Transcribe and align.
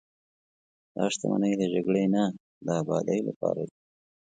دا 0.95 1.03
شتمنۍ 1.13 1.53
د 1.57 1.63
جګړې 1.73 2.03
نه، 2.15 2.23
د 2.65 2.67
ابادۍ 2.81 3.19
لپاره 3.27 3.61
دي. 3.69 3.77